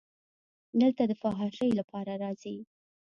[0.81, 2.57] دلته د فحاشۍ لپاره راځي.